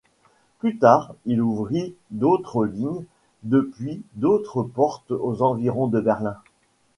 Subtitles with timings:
[0.57, 3.03] Plus tard il ouvrit d'autres lignes
[3.43, 6.37] depuis d'autres portes aux environs de Berlin.